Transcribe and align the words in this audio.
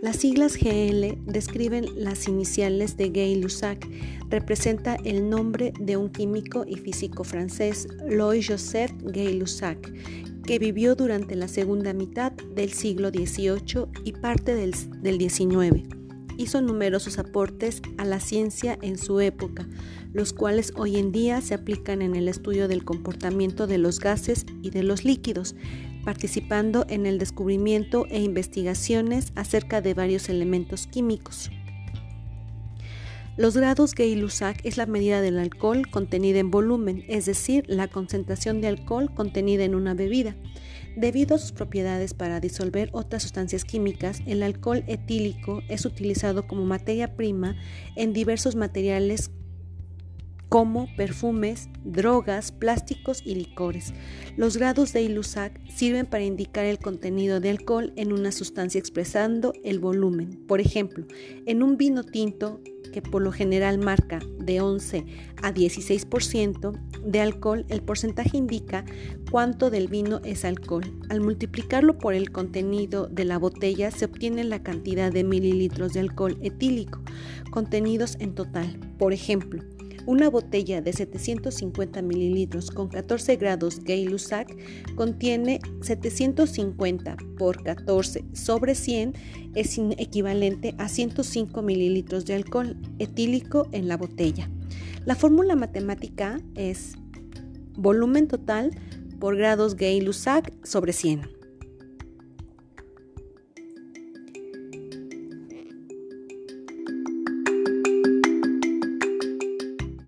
Las 0.00 0.18
siglas 0.18 0.56
GL 0.56 1.18
describen 1.26 1.86
las 1.96 2.28
iniciales 2.28 2.96
de 2.96 3.08
Gay-Lussac. 3.08 3.84
Representa 4.30 4.96
el 5.04 5.28
nombre 5.28 5.72
de 5.80 5.96
un 5.96 6.08
químico 6.08 6.64
y 6.64 6.76
físico 6.76 7.24
francés, 7.24 7.88
Louis-Joseph 8.08 8.92
Gay-Lussac, 9.02 9.92
que 10.44 10.60
vivió 10.60 10.94
durante 10.94 11.34
la 11.34 11.48
segunda 11.48 11.92
mitad 11.94 12.30
del 12.30 12.72
siglo 12.72 13.08
XVIII 13.08 13.86
y 14.04 14.12
parte 14.12 14.54
del, 14.54 14.72
del 15.02 15.18
XIX. 15.18 15.82
Hizo 16.36 16.60
numerosos 16.60 17.18
aportes 17.18 17.82
a 17.96 18.04
la 18.04 18.20
ciencia 18.20 18.78
en 18.80 18.98
su 18.98 19.18
época, 19.18 19.66
los 20.12 20.32
cuales 20.32 20.72
hoy 20.76 20.96
en 20.96 21.10
día 21.10 21.40
se 21.40 21.54
aplican 21.54 22.02
en 22.02 22.14
el 22.14 22.28
estudio 22.28 22.68
del 22.68 22.84
comportamiento 22.84 23.66
de 23.66 23.78
los 23.78 23.98
gases 23.98 24.46
y 24.62 24.70
de 24.70 24.84
los 24.84 25.04
líquidos, 25.04 25.56
participando 26.08 26.86
en 26.88 27.04
el 27.04 27.18
descubrimiento 27.18 28.06
e 28.08 28.18
investigaciones 28.18 29.30
acerca 29.34 29.82
de 29.82 29.92
varios 29.92 30.30
elementos 30.30 30.86
químicos. 30.86 31.50
Los 33.36 33.54
grados 33.54 33.94
Gay-Lussac 33.94 34.64
es 34.64 34.78
la 34.78 34.86
medida 34.86 35.20
del 35.20 35.38
alcohol 35.38 35.90
contenida 35.90 36.38
en 36.38 36.50
volumen, 36.50 37.04
es 37.08 37.26
decir, 37.26 37.64
la 37.68 37.88
concentración 37.88 38.62
de 38.62 38.68
alcohol 38.68 39.12
contenida 39.12 39.64
en 39.64 39.74
una 39.74 39.92
bebida. 39.92 40.34
Debido 40.96 41.34
a 41.34 41.38
sus 41.38 41.52
propiedades 41.52 42.14
para 42.14 42.40
disolver 42.40 42.88
otras 42.92 43.24
sustancias 43.24 43.66
químicas, 43.66 44.22
el 44.24 44.42
alcohol 44.42 44.84
etílico 44.86 45.60
es 45.68 45.84
utilizado 45.84 46.46
como 46.46 46.64
materia 46.64 47.16
prima 47.16 47.54
en 47.96 48.14
diversos 48.14 48.56
materiales 48.56 49.30
como 50.48 50.88
perfumes, 50.96 51.68
drogas, 51.84 52.52
plásticos 52.52 53.22
y 53.24 53.34
licores. 53.34 53.92
Los 54.36 54.56
grados 54.56 54.92
de 54.92 55.02
Ilusac 55.02 55.60
sirven 55.68 56.06
para 56.06 56.24
indicar 56.24 56.64
el 56.64 56.78
contenido 56.78 57.40
de 57.40 57.50
alcohol 57.50 57.92
en 57.96 58.12
una 58.12 58.32
sustancia 58.32 58.78
expresando 58.78 59.52
el 59.62 59.78
volumen. 59.78 60.44
Por 60.46 60.60
ejemplo, 60.60 61.06
en 61.46 61.62
un 61.62 61.76
vino 61.76 62.02
tinto 62.02 62.60
que 62.92 63.02
por 63.02 63.20
lo 63.20 63.32
general 63.32 63.78
marca 63.78 64.20
de 64.38 64.62
11 64.62 65.04
a 65.42 65.52
16% 65.52 66.72
de 67.04 67.20
alcohol, 67.20 67.66
el 67.68 67.82
porcentaje 67.82 68.38
indica 68.38 68.84
cuánto 69.30 69.68
del 69.68 69.88
vino 69.88 70.20
es 70.24 70.46
alcohol. 70.46 70.84
Al 71.10 71.20
multiplicarlo 71.20 71.98
por 71.98 72.14
el 72.14 72.30
contenido 72.32 73.06
de 73.08 73.24
la 73.24 73.38
botella 73.38 73.90
se 73.90 74.06
obtiene 74.06 74.44
la 74.44 74.62
cantidad 74.62 75.12
de 75.12 75.24
mililitros 75.24 75.92
de 75.92 76.00
alcohol 76.00 76.38
etílico 76.40 77.00
contenidos 77.50 78.16
en 78.20 78.34
total. 78.34 78.78
Por 78.98 79.12
ejemplo, 79.12 79.62
una 80.08 80.30
botella 80.30 80.80
de 80.80 80.94
750 80.94 82.00
mililitros 82.00 82.70
con 82.70 82.88
14 82.88 83.36
grados 83.36 83.84
Gay-Lussac 83.84 84.56
contiene 84.94 85.60
750 85.82 87.18
por 87.36 87.62
14 87.62 88.24
sobre 88.32 88.74
100 88.74 89.12
es 89.54 89.78
equivalente 89.98 90.74
a 90.78 90.88
105 90.88 91.60
mililitros 91.60 92.24
de 92.24 92.36
alcohol 92.36 92.78
etílico 92.98 93.68
en 93.72 93.86
la 93.86 93.98
botella. 93.98 94.48
La 95.04 95.14
fórmula 95.14 95.56
matemática 95.56 96.40
es 96.54 96.94
volumen 97.76 98.28
total 98.28 98.70
por 99.20 99.36
grados 99.36 99.76
Gay-Lussac 99.76 100.54
sobre 100.64 100.94
100. 100.94 101.37